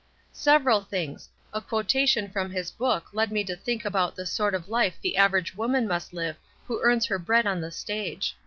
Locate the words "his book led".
2.49-3.31